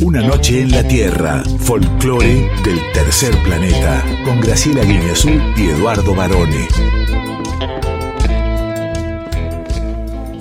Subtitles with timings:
[0.00, 6.66] Una noche en la Tierra, folclore del tercer planeta, con Graciela Guineazú y Eduardo Barone.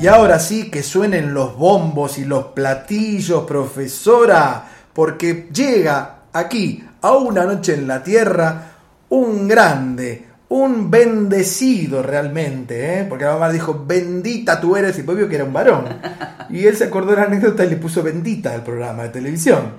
[0.08, 7.12] Y ahora sí que suenen los bombos y los platillos, profesora, porque llega aquí a
[7.12, 8.72] una noche en la Tierra
[9.10, 13.04] un grande, un bendecido realmente, ¿eh?
[13.04, 16.00] porque la mamá dijo, bendita tú eres, y pues vio que era un varón.
[16.52, 19.74] Y él se acordó de la anécdota y le puso bendita al programa de televisión.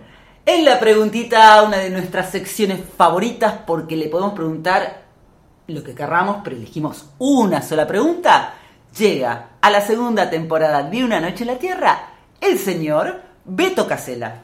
[0.45, 5.05] Es la preguntita, una de nuestras secciones favoritas, porque le podemos preguntar
[5.69, 8.57] lo que querramos, pero elegimos una sola pregunta.
[8.99, 11.99] Llega a la segunda temporada de Una Noche en la Tierra
[12.41, 14.43] el señor Beto Casela.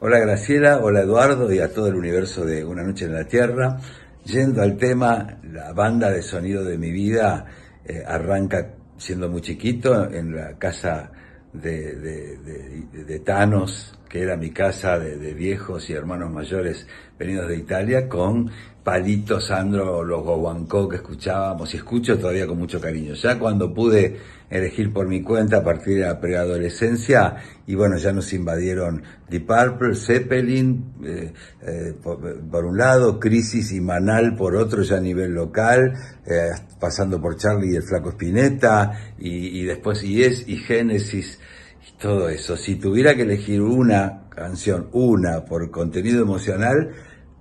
[0.00, 3.78] Hola Graciela, hola Eduardo y a todo el universo de Una Noche en la Tierra.
[4.24, 7.46] Yendo al tema, la banda de sonido de mi vida
[7.82, 11.10] eh, arranca siendo muy chiquito en la casa
[11.54, 16.86] de, de, de, de Thanos, que era mi casa de, viejos y hermanos mayores
[17.18, 18.50] venidos de Italia, con
[18.82, 23.14] Palito, Sandro, los Guaguancó que escuchábamos y escucho todavía con mucho cariño.
[23.14, 24.18] Ya cuando pude
[24.58, 29.46] elegir por mi cuenta a partir de la preadolescencia, y bueno, ya nos invadieron Deep
[29.46, 35.32] Purple, Zeppelin, eh, eh, por, un lado, Crisis y Manal por otro, ya a nivel
[35.32, 35.94] local,
[36.26, 41.40] eh, pasando por Charlie y el Flaco Spinetta, y, y después Yes y Génesis,
[41.88, 42.56] y todo eso.
[42.56, 46.90] Si tuviera que elegir una canción, una por contenido emocional,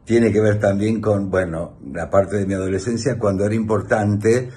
[0.05, 4.49] tiene que ver también con, bueno, la parte de mi adolescencia cuando era importante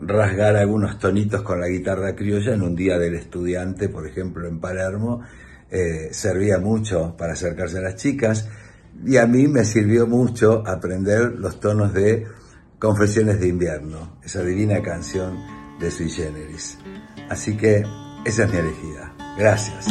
[0.00, 4.58] rasgar algunos tonitos con la guitarra criolla en un día del estudiante, por ejemplo, en
[4.58, 5.22] Palermo,
[5.70, 8.48] eh, servía mucho para acercarse a las chicas
[9.04, 12.26] y a mí me sirvió mucho aprender los tonos de
[12.78, 15.36] Confesiones de invierno, esa divina canción
[15.78, 16.78] de Sui Generis.
[17.28, 17.84] Así que
[18.24, 19.14] esa es mi elegida.
[19.36, 19.86] Gracias.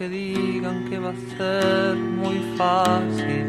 [0.00, 3.48] Aunque digan que va a ser muy fácil,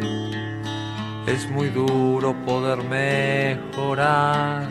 [1.26, 4.68] es muy duro poder mejorar.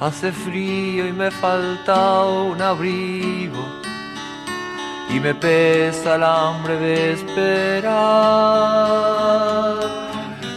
[0.00, 3.64] Hace frío y me falta un abrigo
[5.08, 7.92] y me pesa el hambre de esperar.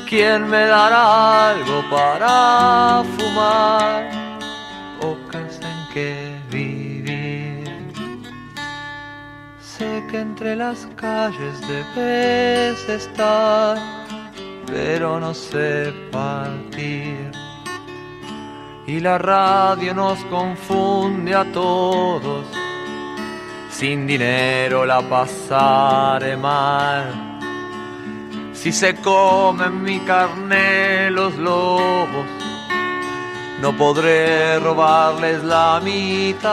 [0.09, 4.09] ¿Quién me dará algo para fumar
[5.01, 6.36] o casa en que
[9.77, 13.77] Sé que entre las calles debes estar,
[14.65, 17.31] pero no sé partir
[18.87, 22.47] y la radio nos confunde a todos.
[23.69, 27.37] Sin dinero la pasaré mal.
[28.53, 32.25] Si se comen mi carne los lobos,
[33.61, 36.47] no podré robarles la mitad.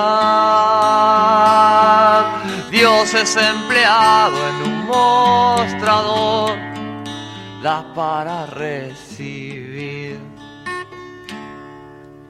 [2.71, 6.59] Dios es empleado en un mostrador,
[7.63, 10.19] da para recibir.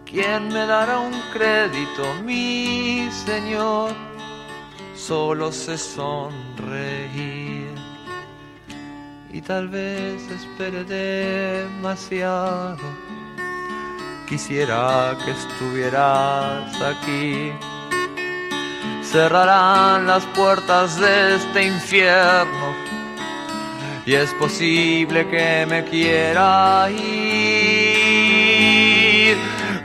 [0.04, 3.92] ¿Quién me dará un crédito, mi Señor?
[4.94, 7.68] Solo sé sonreír
[9.32, 12.78] y tal vez espere demasiado.
[14.28, 17.52] Quisiera que estuvieras aquí.
[19.02, 22.74] Cerrarán las puertas de este infierno
[24.06, 27.84] y es posible que me quiera ir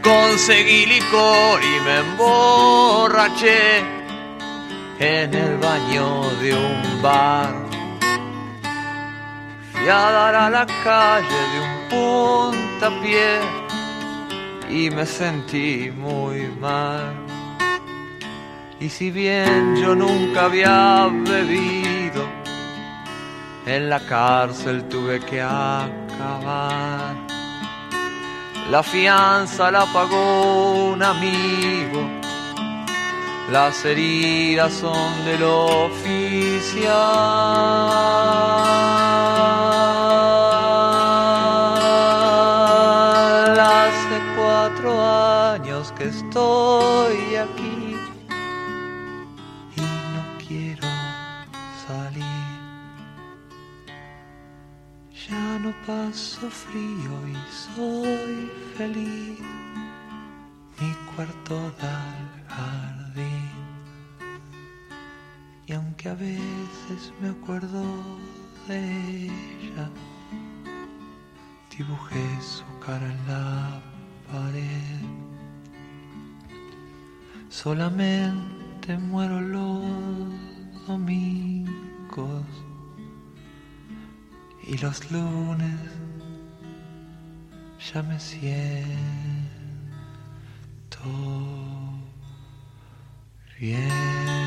[0.01, 3.79] conseguí licor y me emborraché
[4.99, 7.53] en el baño de un bar.
[9.71, 13.58] Fui a dar a la calle de un puntapié
[14.69, 17.13] y me sentí muy mal.
[18.79, 22.23] Y si bien yo nunca había bebido,
[23.65, 27.15] en la cárcel tuve que acabar.
[28.71, 32.19] La fianza la pagó un amigo
[33.51, 36.89] las heridas son del oficial.
[46.29, 47.95] Estoy aquí
[49.75, 50.87] y no quiero
[51.87, 52.23] salir.
[55.27, 59.39] Ya no paso frío y soy feliz.
[60.79, 63.49] Mi cuarto da al jardín.
[65.65, 67.83] Y aunque a veces me acuerdo
[68.67, 69.89] de ella,
[71.75, 73.81] dibujé su cara en la
[74.31, 75.28] pared.
[77.49, 79.83] Solamente muero los
[80.87, 82.45] domingos
[84.67, 85.79] y los lunes
[87.91, 88.69] ya me siento
[93.59, 94.38] bien.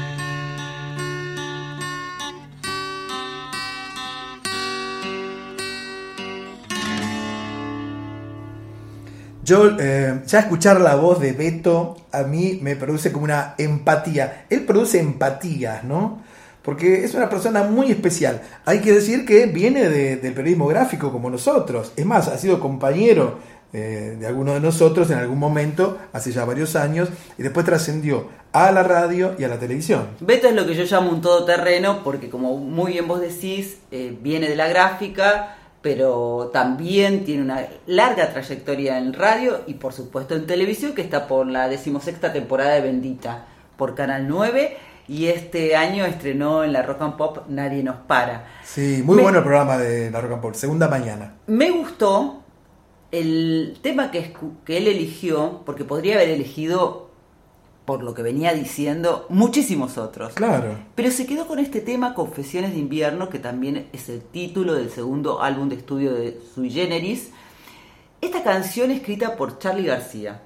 [9.45, 14.47] Yo, eh, ya escuchar la voz de Beto a mí me produce como una empatía.
[14.51, 16.23] Él produce empatías, ¿no?
[16.63, 18.41] Porque es una persona muy especial.
[18.65, 21.93] Hay que decir que viene de- del periodismo gráfico como nosotros.
[21.97, 23.39] Es más, ha sido compañero
[23.75, 28.29] eh, de alguno de nosotros en algún momento, hace ya varios años, y después trascendió
[28.53, 30.09] a la radio y a la televisión.
[30.21, 34.15] Beto es lo que yo llamo un todoterreno porque como muy bien vos decís, eh,
[34.21, 40.35] viene de la gráfica, pero también tiene una larga trayectoria en radio y por supuesto
[40.35, 43.47] en televisión que está por la decimosexta temporada de Bendita
[43.77, 44.77] por Canal 9
[45.09, 48.47] y este año estrenó en la Rock and Pop Nadie nos para.
[48.65, 51.35] Sí, muy Me- bueno el programa de la Rock and Pop, segunda mañana.
[51.49, 52.39] Me gustó
[53.11, 54.33] el tema que,
[54.65, 57.11] que él eligió, porque podría haber elegido,
[57.93, 60.33] por lo que venía diciendo, muchísimos otros.
[60.33, 60.79] Claro.
[60.95, 64.89] Pero se quedó con este tema Confesiones de invierno, que también es el título del
[64.89, 67.29] segundo álbum de estudio de Sui Generis.
[68.23, 70.41] Esta canción escrita por Charlie García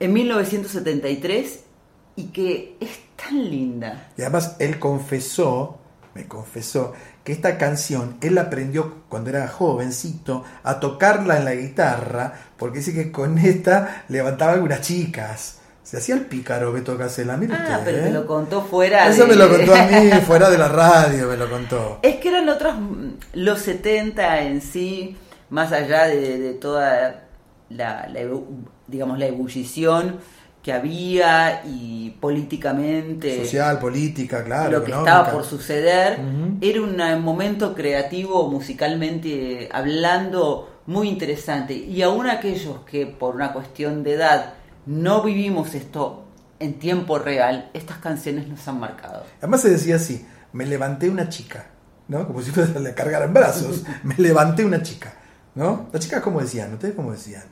[0.00, 1.60] en 1973
[2.16, 4.08] y que es tan linda.
[4.16, 5.76] Y además él confesó,
[6.14, 12.32] me confesó, que esta canción él aprendió cuando era jovencito a tocarla en la guitarra,
[12.56, 15.58] porque dice que con esta levantaba algunas chicas.
[15.84, 17.84] Se hacía el pícaro Beto Casella, mire Ah, usted.
[17.84, 18.02] pero ¿eh?
[18.02, 21.28] me lo contó fuera Eso de- me lo contó a mí, fuera de la radio
[21.28, 21.98] me lo contó.
[22.02, 22.74] Es que eran otros,
[23.34, 25.16] los 70 en sí,
[25.50, 27.24] más allá de, de toda
[27.68, 28.08] la,
[28.88, 30.16] digamos, la ebullición
[30.62, 34.70] que había y políticamente Social, política, claro.
[34.78, 35.16] lo que económica.
[35.18, 36.18] estaba por suceder,
[36.62, 41.74] era un momento creativo, musicalmente hablando, muy interesante.
[41.74, 44.54] Y aún aquellos que por una cuestión de edad
[44.86, 46.24] no vivimos esto
[46.60, 49.24] en tiempo real, estas canciones nos han marcado.
[49.38, 51.66] Además se decía así, me levanté una chica,
[52.08, 52.26] ¿no?
[52.26, 53.82] Como si fuese le cargaran brazos.
[54.04, 55.12] me levanté una chica,
[55.54, 55.88] ¿no?
[55.92, 57.44] Las chicas cómo decían, ¿ustedes cómo decían?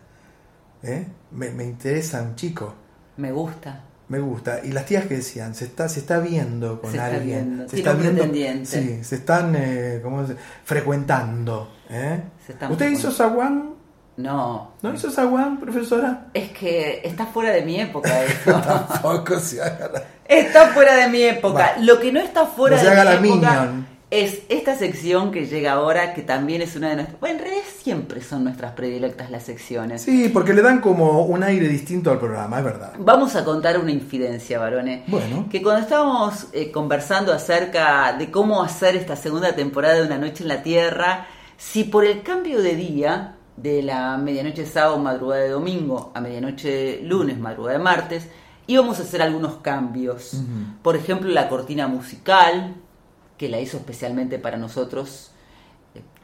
[0.83, 1.07] ¿Eh?
[1.31, 2.75] Me, me interesa un chico,
[3.17, 3.81] Me gusta.
[4.09, 4.61] me gusta.
[4.65, 7.25] Y las tías que decían, se está, se está viendo con Se está alguien.
[7.25, 8.67] viendo, Se está viendo.
[8.67, 11.71] Sí, se están eh, ¿cómo se- frecuentando.
[11.89, 12.21] ¿eh?
[12.47, 13.17] Se están ¿Usted hizo frecuentando.
[13.17, 13.75] zaguán?
[14.17, 16.27] No, ¿No hizo zaguán, profesora?
[16.35, 18.53] es que está fuera de mi época eso.
[18.61, 21.75] Tampoco se haga la- Está fuera de mi época.
[21.77, 21.83] Va.
[21.83, 23.87] Lo que no está fuera No se de haga mi la época minion.
[24.11, 27.21] es esta sección que llega ahora, que también es una de nuestras...
[27.21, 30.03] Bueno, en realidad siempre son nuestras predilectas las secciones.
[30.03, 32.93] Sí, porque le dan como un aire distinto al programa, es verdad.
[32.99, 35.03] Vamos a contar una infidencia, varones.
[35.07, 35.47] Bueno.
[35.51, 40.43] Que cuando estábamos eh, conversando acerca de cómo hacer esta segunda temporada de Una Noche
[40.45, 41.27] en la Tierra,
[41.57, 47.01] si por el cambio de día, de la medianoche sábado, madrugada de domingo, a medianoche
[47.03, 48.29] lunes, madrugada de martes,
[48.67, 50.41] íbamos a hacer algunos cambios.
[50.83, 52.75] Por ejemplo, la cortina musical,
[53.37, 55.32] que la hizo especialmente para nosotros.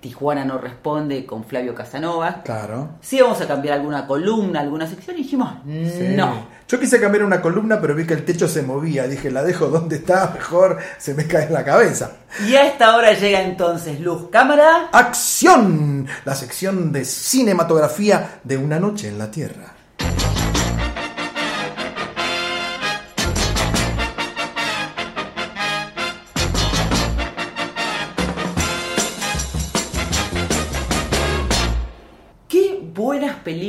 [0.00, 2.42] Tijuana no responde con Flavio Casanova.
[2.44, 2.90] Claro.
[3.00, 6.08] Si íbamos a cambiar alguna columna, alguna sección, y dijimos, Sí.
[6.14, 6.46] no.
[6.68, 9.08] Yo quise cambiar una columna, pero vi que el techo se movía.
[9.08, 12.12] Dije, la dejo donde está, mejor se me cae en la cabeza.
[12.46, 14.90] Y a esta hora llega entonces Luz Cámara.
[14.92, 16.06] ¡Acción!
[16.26, 19.74] La sección de cinematografía de Una Noche en la Tierra.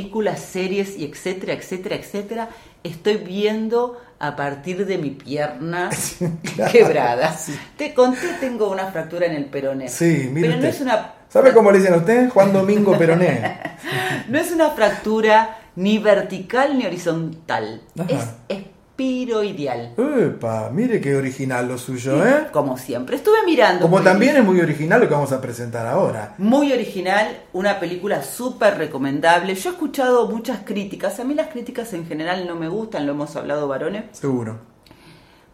[0.00, 2.48] Películas, series y etcétera, etcétera, etcétera
[2.82, 5.90] estoy viendo a partir de mi pierna
[6.54, 7.32] Claro, quebrada.
[7.36, 7.58] sí.
[7.76, 9.88] Te conté, tengo una fractura en el peroné.
[9.88, 12.28] Sí, mire Pero no es una ¿Sabe cómo le dicen a usted?
[12.30, 13.60] Juan Domingo Peroné.
[14.28, 17.82] no es una fractura ni vertical ni horizontal.
[17.96, 18.36] Ajá.
[18.48, 18.58] Es
[19.00, 19.94] vampiro ideal.
[19.96, 22.48] Epa, mire qué original lo suyo, ¿eh?
[22.52, 23.82] Como siempre, estuve mirando.
[23.82, 26.34] Como también es muy original lo que vamos a presentar ahora.
[26.38, 29.54] Muy original, una película súper recomendable.
[29.54, 31.18] Yo he escuchado muchas críticas.
[31.18, 34.58] A mí las críticas en general no me gustan, lo hemos hablado varones, Seguro.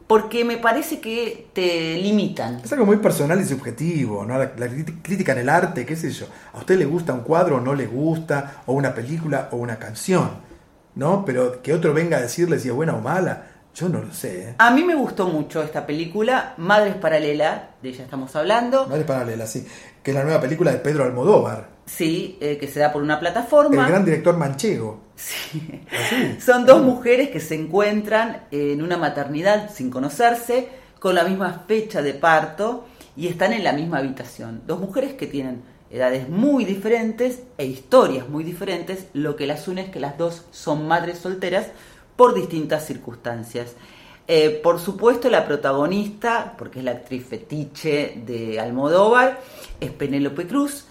[0.09, 2.61] porque me parece que te limitan.
[2.65, 4.39] Es algo muy personal y subjetivo, ¿no?
[4.39, 4.69] La, la
[5.03, 6.27] crítica en el arte, qué sé yo.
[6.53, 8.63] ¿A usted le gusta un cuadro o no le gusta?
[8.67, 10.31] O una película o una canción,
[10.97, 11.25] ¿no?
[11.25, 14.49] Pero que otro venga a decirle si es buena o mala, yo no lo sé,
[14.51, 14.55] ¿eh?
[14.59, 18.87] A mí me gustó mucho esta película, Madres Paralelas, de ella estamos hablando.
[18.89, 19.67] Madre paralela, sí.
[20.03, 23.15] Que es la nueva película de Pedro Almodóvar, Sí, eh, que se da por una
[23.15, 23.87] el plataforma.
[23.89, 25.03] gran director manchego.
[25.15, 25.83] Sí.
[25.93, 26.37] Así.
[26.45, 32.03] Son dos mujeres que se encuentran en una maternidad sin conocerse, con la misma fecha
[32.03, 32.87] de parto
[33.17, 34.63] y están en la misma habitación.
[34.67, 35.63] Dos mujeres que tienen
[35.97, 40.45] edades muy diferentes e historias muy diferentes, lo que las une es que las dos
[40.51, 41.69] son madres solteras
[42.17, 43.75] por distintas circunstancias.
[44.29, 49.41] Eh, por supuesto, la protagonista, porque es la actriz fetiche de Almodóvar,
[49.81, 50.87] es Penélope Cruz,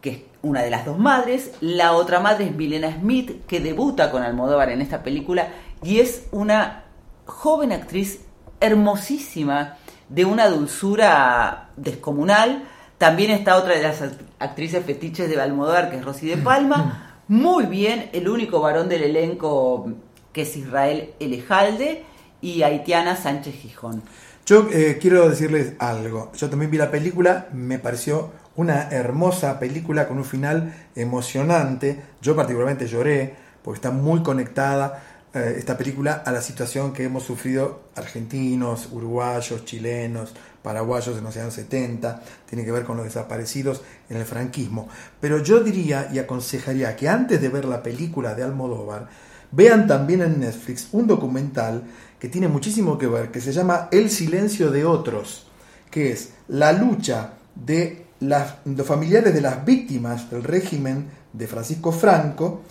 [0.00, 1.52] que es una de las dos madres.
[1.60, 5.48] La otra madre es Milena Smith, que debuta con Almodóvar en esta película
[5.82, 6.84] y es una
[7.26, 8.24] joven actriz
[8.60, 9.76] hermosísima,
[10.08, 12.64] de una dulzura descomunal.
[13.00, 17.22] También está otra de las act- actrices fetiches de Almodóvar, que es Rosy de Palma.
[17.28, 19.88] Muy bien, el único varón del elenco
[20.34, 22.04] que es Israel Elejalde
[22.42, 24.02] y Haitiana Sánchez Gijón.
[24.44, 26.30] Yo eh, quiero decirles algo.
[26.36, 32.02] Yo también vi la película, me pareció una hermosa película con un final emocionante.
[32.20, 35.02] Yo particularmente lloré porque está muy conectada
[35.32, 41.36] eh, esta película a la situación que hemos sufrido argentinos, uruguayos, chilenos, paraguayos en los
[41.36, 42.22] años 70.
[42.48, 44.88] Tiene que ver con los desaparecidos en el franquismo.
[45.20, 49.08] Pero yo diría y aconsejaría que antes de ver la película de Almodóvar,
[49.52, 51.84] vean también en Netflix un documental
[52.18, 55.46] que tiene muchísimo que ver, que se llama El silencio de otros,
[55.90, 61.92] que es la lucha de las, los familiares de las víctimas del régimen de Francisco
[61.92, 62.62] Franco.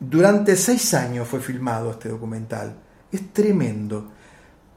[0.00, 2.74] Durante seis años fue filmado este documental.
[3.12, 4.08] Es tremendo.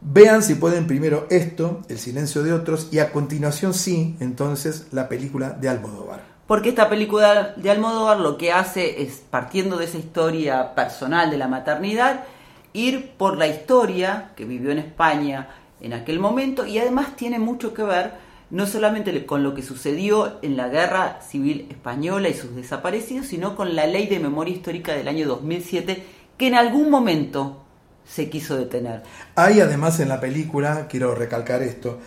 [0.01, 5.07] Vean si pueden primero esto, El silencio de otros, y a continuación sí, entonces, la
[5.07, 6.21] película de Almodóvar.
[6.45, 11.37] Porque esta película de Almodóvar lo que hace es, partiendo de esa historia personal de
[11.37, 12.25] la maternidad,
[12.73, 15.47] ir por la historia que vivió en España
[15.79, 18.11] en aquel momento y además tiene mucho que ver
[18.53, 23.55] no solamente con lo que sucedió en la guerra civil española y sus desaparecidos, sino
[23.55, 26.03] con la ley de memoria histórica del año 2007
[26.37, 27.63] que en algún momento
[28.05, 29.01] se quiso detener.
[29.33, 31.97] Hay además en la película, quiero recalcar esto,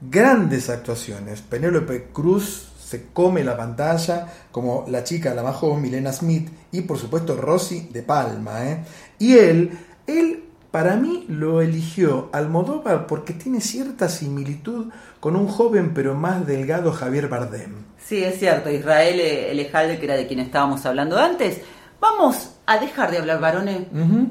[0.00, 1.42] grandes actuaciones.
[1.42, 6.96] Penélope Cruz se come la pantalla como la chica, la más Milena Smith, y por
[6.96, 8.66] supuesto Rosy de Palma.
[8.66, 8.84] ¿eh?
[9.18, 14.86] Y él, él para mí lo eligió Almodóvar porque tiene cierta similitud
[15.18, 17.84] con un joven pero más delgado Javier Bardem.
[17.98, 21.60] Sí, es cierto, Israel eh, Elejalde, que era de quien estábamos hablando antes.
[22.00, 23.82] Vamos a dejar de hablar, varones.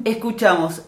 [0.04, 0.82] Escuchamos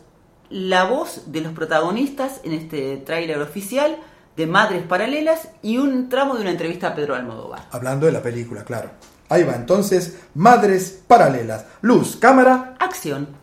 [0.51, 3.97] la voz de los protagonistas en este tráiler oficial
[4.37, 7.69] de Madres Paralelas y un tramo de una entrevista a Pedro Almodóvar.
[7.71, 8.91] Hablando de la película, claro.
[9.29, 11.67] Ahí va entonces, Madres Paralelas.
[11.83, 12.75] Luz, cámara.
[12.79, 13.42] Acción.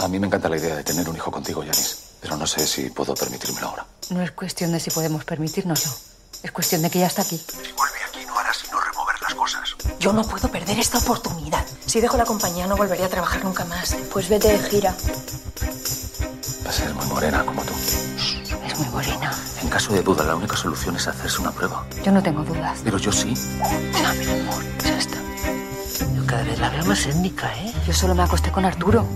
[0.00, 2.66] A- mí me encanta la idea de tener un hijo contigo, Yanis, pero no sé
[2.66, 3.86] si puedo permitírmelo ahora.
[4.10, 5.90] No es cuestión de si podemos permitírnoslo.
[6.42, 7.36] Es cuestión de que ya está aquí.
[7.38, 9.76] Si vuelve aquí no hará sino remover las cosas.
[9.98, 11.64] Yo no puedo perder esta oportunidad.
[11.86, 13.94] Si dejo la compañía no volveré a trabajar nunca más.
[14.12, 14.94] Pues vete de gira.
[16.66, 17.72] Va a ser muy morena como tú.
[18.66, 19.30] Es muy morena.
[19.62, 21.84] En caso de duda, la única solución es hacerse una prueba.
[22.02, 22.78] Yo no tengo dudas.
[22.82, 23.34] Pero yo sí.
[23.58, 25.18] No, mi amor, ya está.
[26.16, 27.72] Yo cada vez la veo más étnica, ¿eh?
[27.86, 29.06] Yo solo me acosté con Arturo.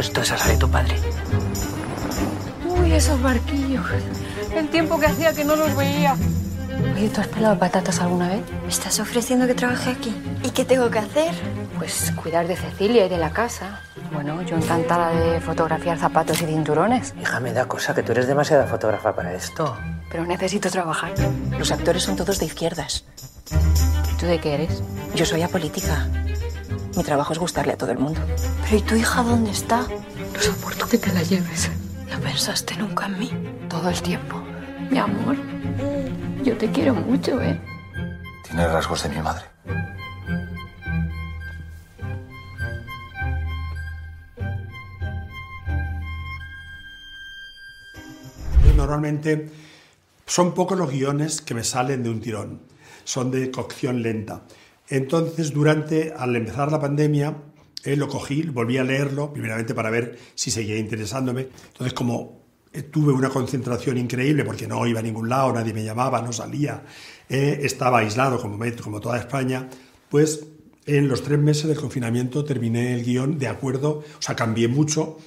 [0.00, 0.96] Pues tú esa de tu padre.
[2.66, 3.84] Uy, esos barquillos.
[4.56, 6.16] El tiempo que hacía que no los veía.
[6.96, 8.40] Oye, ¿tú has pelado patatas alguna vez?
[8.62, 10.16] ¿Me estás ofreciendo que trabaje aquí?
[10.42, 11.34] ¿Y qué tengo que hacer?
[11.76, 13.82] Pues cuidar de Cecilia y de la casa.
[14.10, 17.12] Bueno, yo encantada de fotografiar zapatos y cinturones.
[17.20, 19.76] Hija, me da cosa que tú eres demasiada fotógrafa para esto.
[20.10, 21.12] Pero necesito trabajar.
[21.58, 23.04] Los actores son todos de izquierdas.
[24.14, 24.82] ¿Y tú de qué eres?
[25.14, 26.06] Yo soy apolítica.
[26.96, 28.20] Mi trabajo es gustarle a todo el mundo.
[28.64, 29.86] ¿Pero y tu hija dónde está?
[30.34, 31.70] No soporto que te la lleves.
[32.10, 33.30] ¿No pensaste nunca en mí?
[33.68, 34.42] Todo el tiempo.
[34.90, 35.36] Mi amor,
[36.42, 37.60] yo te quiero mucho, ¿eh?
[38.44, 39.44] Tiene rasgos de mi madre.
[48.76, 49.48] Normalmente
[50.26, 52.62] son pocos los guiones que me salen de un tirón,
[53.04, 54.42] son de cocción lenta.
[54.90, 57.36] Entonces, durante, al empezar la pandemia,
[57.84, 61.48] eh, lo cogí, volví a leerlo, primeramente para ver si seguía interesándome.
[61.68, 62.40] Entonces, como
[62.72, 66.32] eh, tuve una concentración increíble porque no iba a ningún lado, nadie me llamaba, no
[66.32, 66.82] salía,
[67.28, 69.68] eh, estaba aislado como, como toda España,
[70.08, 70.44] pues
[70.86, 75.18] en los tres meses del confinamiento terminé el guion de acuerdo, o sea, cambié mucho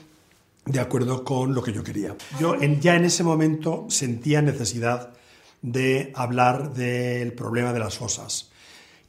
[0.65, 2.15] de acuerdo con lo que yo quería.
[2.39, 5.13] Yo ya en ese momento sentía necesidad
[5.61, 8.51] de hablar del problema de las fosas,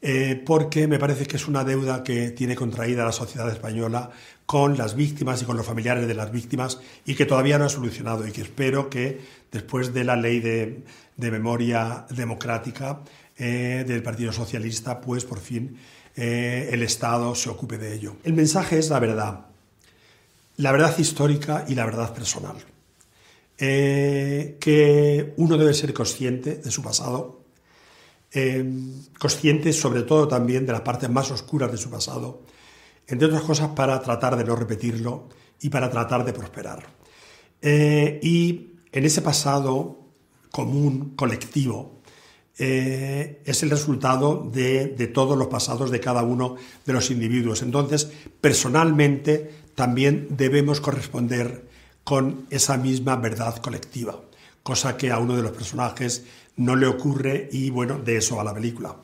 [0.07, 4.11] eh, porque me parece que es una deuda que tiene contraída la sociedad española
[4.45, 7.69] con las víctimas y con los familiares de las víctimas y que todavía no ha
[7.71, 10.83] solucionado y que espero que después de la ley de,
[11.17, 13.01] memoria democrática
[13.39, 15.79] eh, del Partido Socialista, pues por fin
[16.17, 18.17] eh, el Estado se ocupe de ello.
[18.25, 19.47] El mensaje es la verdad,
[20.59, 22.57] la verdad histórica y la verdad personal.
[23.57, 27.44] Que uno debe ser consciente de su pasado,
[28.35, 28.65] eh,
[29.19, 32.43] consciente sobre todo también de las partes más oscuras de su pasado,
[33.07, 35.29] entre otras cosas para tratar de no repetirlo
[35.61, 36.87] y para tratar de prosperar.
[37.63, 40.05] y en ese pasado
[40.51, 41.95] común, colectivo,
[42.57, 46.55] eh, es el resultado de, todos los pasados de cada uno
[46.87, 47.63] de los individuos.
[47.63, 51.69] Entonces, personalmente, también debemos corresponder
[52.05, 54.21] con esa misma verdad colectiva,
[54.63, 56.25] cosa que a uno de los personajes
[56.57, 58.97] no le ocurre y bueno, de eso va la película.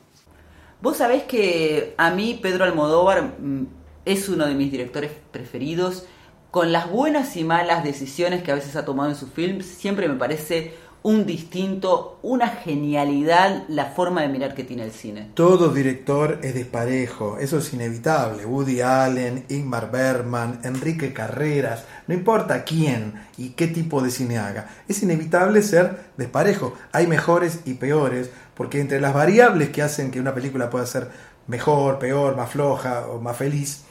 [0.81, 3.67] Vos sabés que a mí Pedro Almodóvar mm,
[4.05, 6.05] es uno de mis directores preferidos.
[6.49, 10.09] Con las buenas y malas decisiones que a veces ha tomado en sus films, siempre
[10.09, 15.31] me parece un distinto, una genialidad la forma de mirar que tiene el cine.
[15.33, 18.45] Todo director es desparejo, eso es inevitable.
[18.45, 24.69] Woody Allen, Ingmar Bergman, Enrique Carreras, no importa quién y qué tipo de cine haga,
[24.87, 26.75] es inevitable ser desparejo.
[26.91, 31.09] Hay mejores y peores, porque entre las variables que hacen que una película pueda ser
[31.47, 33.85] mejor, peor, más floja o más feliz,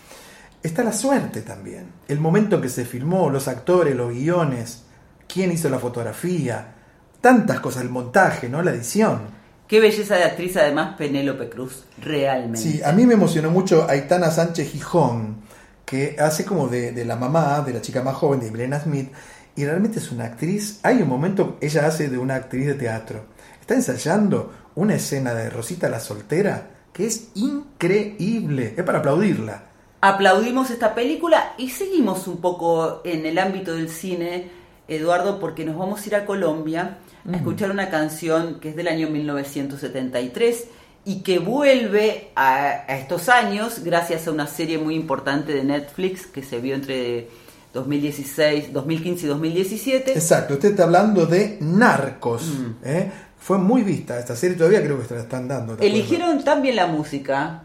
[0.62, 1.86] está la suerte también.
[2.06, 4.84] El momento en que se filmó, los actores, los guiones,
[5.26, 6.76] quién hizo la fotografía,
[7.20, 8.62] tantas cosas, el montaje, ¿no?
[8.62, 9.20] La edición.
[9.66, 12.58] Qué belleza de actriz, además, Penélope Cruz, realmente.
[12.58, 15.36] Sí, a mí me emocionó mucho Aitana Sánchez Gijón,
[15.84, 19.12] que hace como de, la mamá de la chica más joven de Milena Smith,
[19.54, 20.80] y realmente es una actriz.
[20.82, 23.26] Hay un momento, ella hace de una actriz de teatro.
[23.60, 28.74] Está ensayando una escena de Rosita la soltera que es increíble.
[28.76, 29.64] Es para aplaudirla.
[30.00, 34.50] Aplaudimos esta película y seguimos un poco en el ámbito del cine,
[34.90, 36.98] Eduardo, porque nos vamos a ir a Colombia
[37.30, 40.64] a escuchar una canción que es del año 1973
[41.04, 46.42] y que vuelve a, estos años gracias a una serie muy importante de Netflix que
[46.42, 47.28] se vio entre
[47.72, 50.12] 2016, 2015 y 2017.
[50.12, 52.50] Exacto, usted está hablando de Narcos.
[52.84, 53.10] ¿eh?
[53.38, 55.78] Fue muy vista esta serie, todavía creo que se la están dando.
[55.78, 57.62] Eligieron también la música,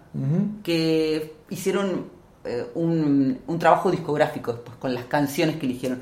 [0.63, 2.05] que hicieron
[2.45, 5.99] eh, un, un, trabajo discográfico después con las canciones que eligieron.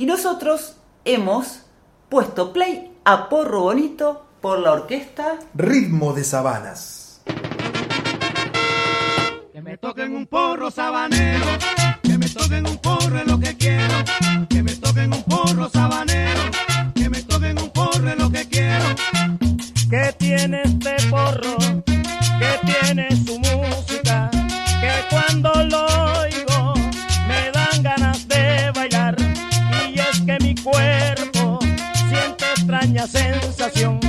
[0.00, 1.66] Y nosotros hemos
[2.08, 7.20] puesto play a Porro Bonito por la orquesta Ritmo de Sabanas.
[9.52, 11.44] Que me toquen un porro sabanero,
[12.02, 13.94] que me toquen un porro es lo que quiero,
[14.48, 16.44] que me toquen un porro sabanero,
[16.94, 18.86] que me toquen un porro es lo que quiero.
[19.90, 23.38] Que tiene este porro, que tiene su
[33.70, 33.99] sensación,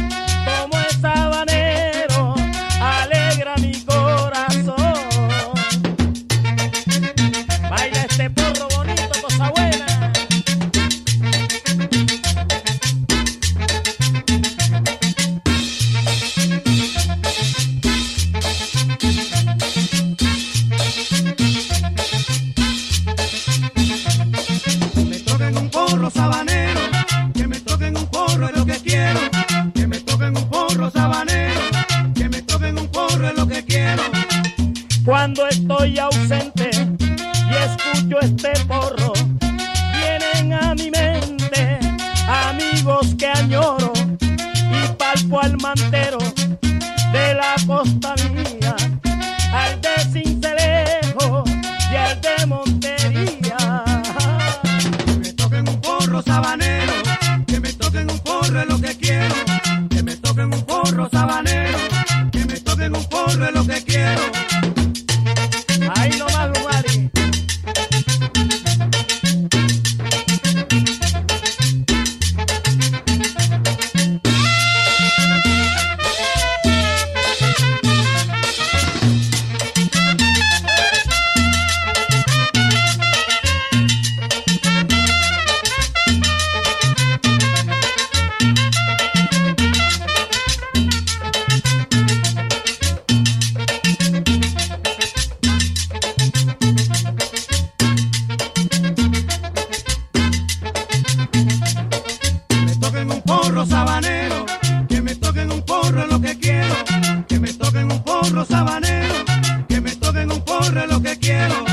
[110.61, 111.70] corre lo que quiero.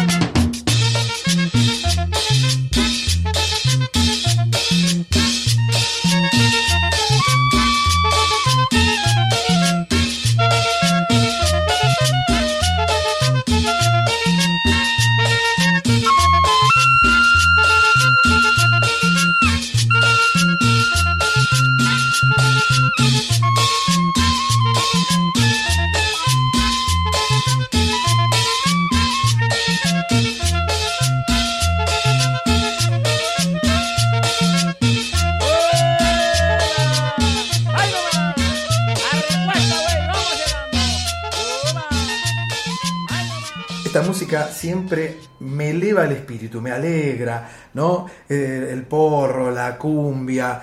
[44.59, 48.07] Siempre me eleva el espíritu, me alegra, ¿no?
[48.29, 50.61] Eh, el porro, la cumbia,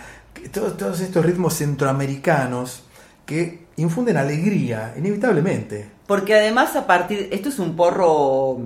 [0.52, 2.84] todos, todos estos ritmos centroamericanos
[3.26, 5.90] que infunden alegría, inevitablemente.
[6.08, 8.58] Porque además a partir, esto es un porro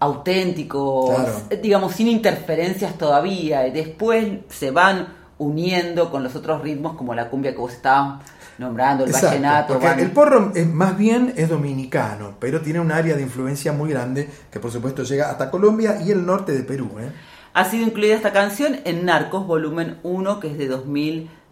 [0.00, 1.60] auténtico, Claro.
[1.62, 7.30] digamos, sin interferencias todavía, y después se van uniendo con los otros ritmos como la
[7.30, 8.22] cumbia que vos estabas
[8.58, 9.78] nombrando, el Exacto, vallenato.
[9.80, 13.90] van- el porro es, más bien es dominicano, pero tiene un área de influencia muy
[13.90, 16.90] grande que por supuesto llega hasta Colombia y el norte de Perú.
[17.00, 17.10] ¿eh?
[17.54, 20.66] Ha sido incluida esta canción en Narcos Volumen 1, que es de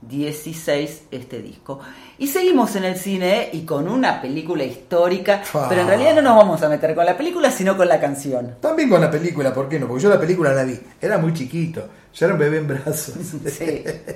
[0.06, 1.80] 2016 este disco.
[2.18, 6.36] Y seguimos en el cine y con una película histórica, pero en realidad no nos
[6.36, 8.56] vamos a meter con la película, sino con la canción.
[8.60, 9.86] También con la película, ¿por qué no?
[9.86, 13.14] Porque yo la película la vi, era muy chiquito, yo era un bebé en brazos.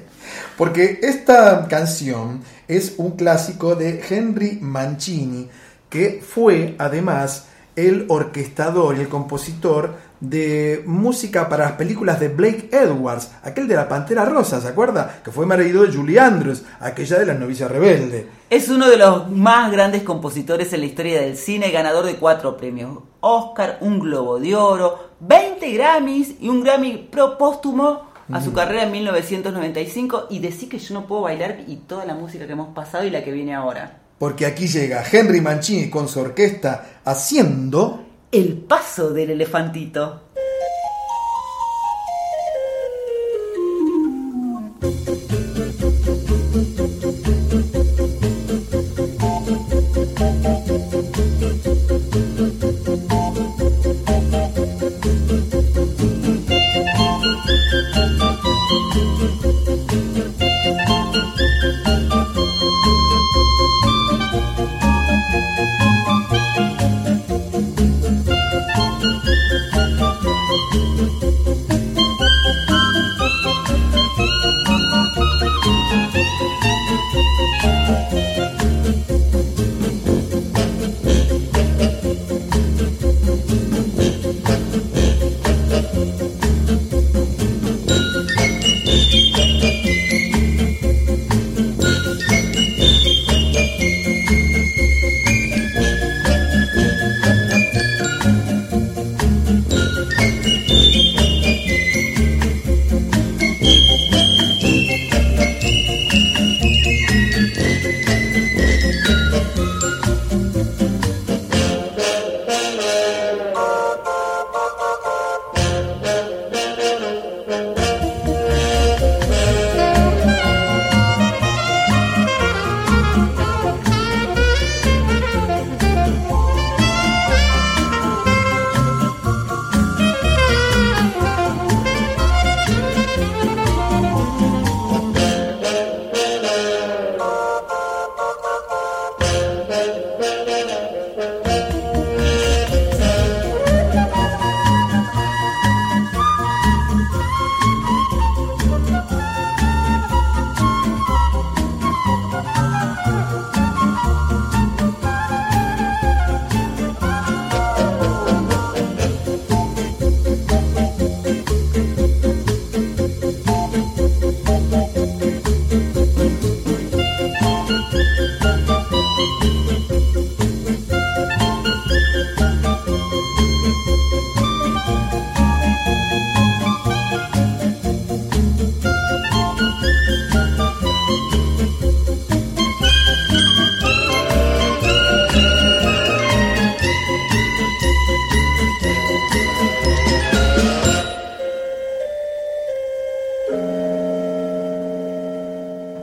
[0.56, 5.48] Porque esta canción es un clásico de Henry Mancini,
[5.88, 12.68] que fue además el orquestador y el compositor de música para las películas de Blake
[12.72, 15.20] Edwards, aquel de la Pantera Rosa, ¿se acuerda?
[15.24, 18.26] Que fue marido de Julie Andrews, aquella de la novicia rebelde.
[18.50, 22.56] Es uno de los más grandes compositores en la historia del cine, ganador de cuatro
[22.56, 28.50] premios Oscar, un Globo de Oro, 20 Grammys y un Grammy pro póstumo a su
[28.50, 28.54] Mm.
[28.54, 30.26] carrera en 1995.
[30.30, 33.10] Y decir que yo no puedo bailar y toda la música que hemos pasado y
[33.10, 34.00] la que viene ahora.
[34.18, 38.04] Porque aquí llega Henry Mancini con su orquesta haciendo...
[38.32, 40.29] El paso del elefantito.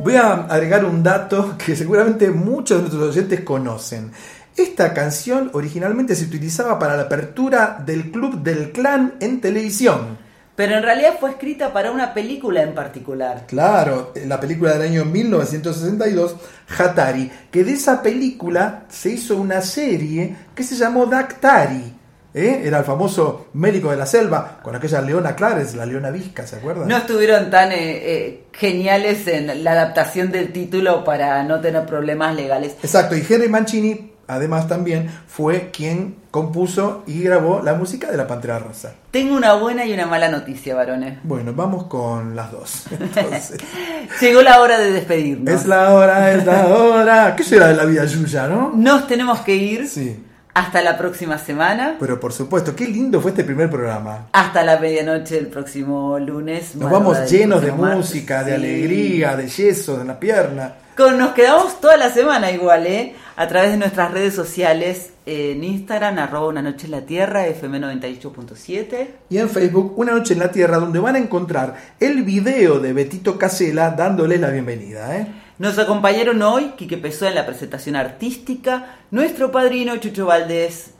[0.03, 4.11] Voy a agregar un dato que seguramente muchos de nuestros oyentes conocen.
[4.55, 10.17] Esta canción originalmente se utilizaba para la apertura del Club del Clan en televisión.
[10.55, 13.45] Pero en realidad fue escrita para una película en particular.
[13.47, 16.35] Claro, la película del año 1962,
[16.75, 21.96] Hatari, que de esa película se hizo una serie que se llamó Dactari.
[22.37, 22.61] ¿Eh?
[22.65, 26.57] Era el famoso médico de la selva, con aquella leona Clares, la leona visca, ¿se
[26.57, 26.87] acuerdan?
[26.87, 32.35] No estuvieron tan eh, eh, geniales en la adaptación del título para no tener problemas
[32.35, 32.75] legales.
[32.83, 38.27] Exacto, y Henry Mancini, además también, fue quien compuso y grabó la música de la
[38.27, 38.93] Pantera Rosa.
[39.09, 41.17] Tengo una buena y una mala noticia, varones.
[41.23, 42.83] Bueno, vamos con las dos.
[42.91, 43.57] Entonces,
[44.21, 45.53] Llegó la hora de despedirnos.
[45.53, 47.35] es la hora, es la hora.
[47.35, 48.71] ¿Qué será de la vida Yuya, no?
[48.75, 49.87] Nos tenemos que ir.
[49.87, 50.23] Sí.
[50.57, 51.97] Hasta la próxima semana.
[51.99, 54.29] Pero por supuesto, qué lindo fue este primer programa.
[54.31, 56.75] Hasta la medianoche del próximo lunes.
[56.75, 57.97] Nos vamos llenos de martes.
[57.97, 58.55] música, de Sí.
[58.55, 60.73] alegría, de yeso, de la pierna.
[60.97, 63.13] Con, nos quedamos toda la semana igual, ¿eh?
[63.35, 67.79] A través de nuestras redes sociales, en Instagram, arroba una noche en la tierra, FM
[67.79, 69.07] 98.7.
[69.29, 72.93] Y en Facebook, Una Noche en la Tierra, donde van a encontrar el video de
[72.93, 75.15] Betito Casela dándoles la bienvenida.
[75.17, 75.27] ¿eh?
[75.59, 80.91] Nos acompañaron hoy Quique Pessoa en la presentación artística, nuestro padrino Chucho Valdés,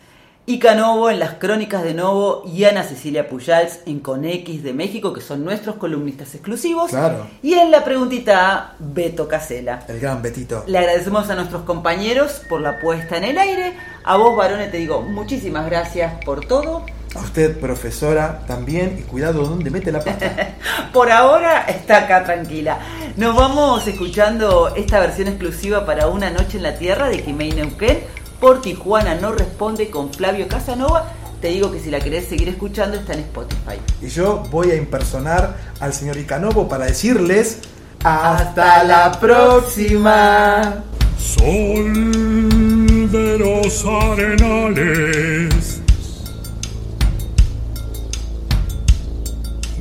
[0.48, 5.14] Ica Novo en las crónicas de Novo y Ana Cecilia Pujals en Conex de México,
[5.14, 6.90] que son nuestros columnistas exclusivos.
[6.90, 7.28] Claro.
[7.44, 9.86] Y en la preguntita A, Beto Casela.
[9.88, 10.64] El gran Betito.
[10.66, 13.74] Le agradecemos a nuestros compañeros por la puesta en el aire.
[14.04, 16.84] A vos, varones, te digo muchísimas gracias por todo.
[17.16, 18.98] A usted, profesora, también.
[19.00, 20.56] Y cuidado donde mete la pata.
[20.94, 22.80] Por ahora está acá tranquila.
[23.16, 28.00] Nos vamos escuchando esta versión exclusiva para Una Noche en la Tierra de Jimei Neuquén
[28.40, 31.12] por Tijuana No Responde con Flavio Casanova.
[31.42, 33.80] Te digo que si la querés seguir escuchando está en Spotify.
[34.02, 37.60] y yo voy a impersonar al señor Icanovo para decirles.
[38.04, 40.84] ¡Hasta la próxima!
[41.20, 45.57] Sol de los arenales,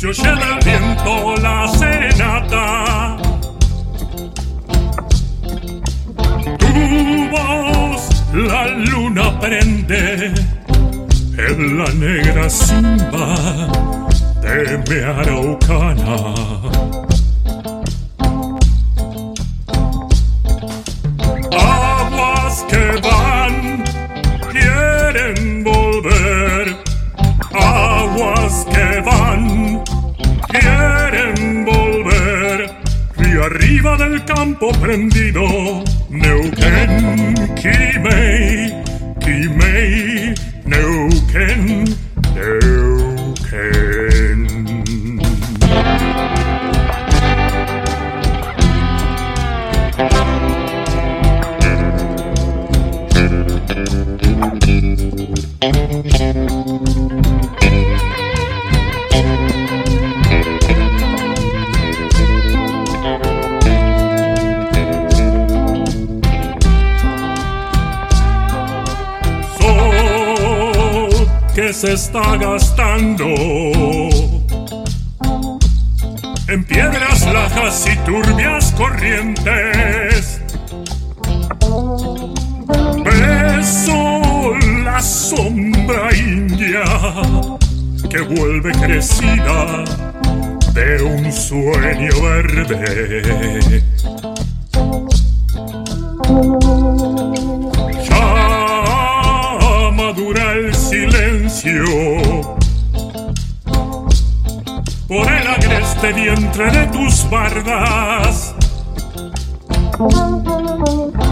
[0.00, 3.16] se oye del viento la serenata.
[6.58, 10.32] Tu voz la luna prende
[11.36, 13.34] en la negra simba
[14.40, 16.29] de mi araucana
[77.62, 80.40] y turbias corrientes.
[83.04, 86.82] Beso la sombra india
[88.08, 89.84] que vuelve crecida
[90.72, 93.82] de un sueño verde.
[98.08, 102.29] Ya madura el silencio
[106.00, 108.54] agreste vientre de tus bardas.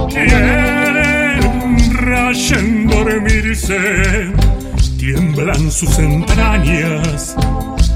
[0.09, 1.39] Quieren
[2.87, 4.33] dormirse,
[4.99, 7.37] tiemblan sus entrañas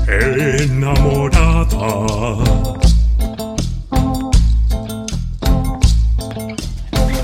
[0.09, 1.67] enamorada.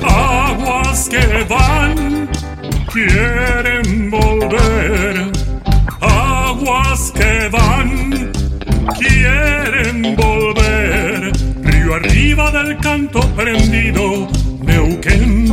[0.03, 2.29] Aguas que van,
[2.93, 5.33] quieren volver.
[6.01, 8.38] Aguas que van,
[8.99, 11.33] quieren volver.
[11.63, 14.29] Río arriba del canto prendido,
[14.63, 15.47] Neuquén,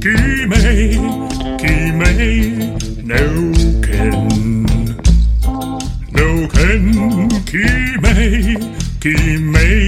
[0.00, 1.00] Quimei,
[1.58, 4.66] Quimei, Neuquén.
[6.12, 8.58] Neuquén, Quimei,
[9.00, 9.83] Quimei.